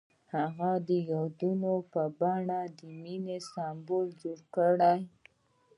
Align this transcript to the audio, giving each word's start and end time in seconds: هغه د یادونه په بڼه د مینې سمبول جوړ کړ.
هغه 0.35 0.71
د 0.87 0.89
یادونه 1.11 1.71
په 1.91 2.03
بڼه 2.19 2.61
د 2.77 2.79
مینې 3.01 3.37
سمبول 3.51 4.07
جوړ 4.21 4.39
کړ. 4.55 4.75